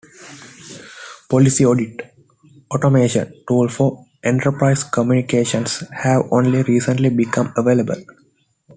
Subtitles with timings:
[1.29, 2.01] Policy Audit
[2.71, 8.03] Automation tools for enterprise communications have only recently become available.